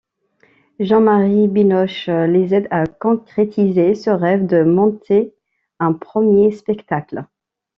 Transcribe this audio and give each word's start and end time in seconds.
Jean-Marie 0.79 1.47
Binoche 1.47 2.07
les 2.07 2.55
aide 2.55 2.67
à 2.71 2.87
concrétiser 2.87 3.93
ce 3.93 4.09
rêve 4.09 4.47
de 4.47 4.63
monter 4.63 5.35
un 5.79 5.93
premier 5.93 6.51
spectacle. 6.51 7.25